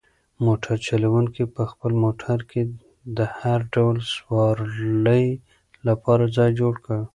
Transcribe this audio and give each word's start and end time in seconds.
موټر 0.45 0.75
چلونکي 0.87 1.43
په 1.55 1.61
خپل 1.71 1.91
موټر 2.03 2.39
کې 2.51 2.61
د 3.17 3.19
هر 3.37 3.59
ډول 3.75 3.97
سوارلۍ 4.13 5.25
لپاره 5.87 6.23
ځای 6.37 6.49
جوړ 6.59 6.73
کړ. 6.85 6.99